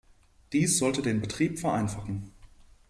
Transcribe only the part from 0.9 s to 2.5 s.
den Betrieb vereinfachen.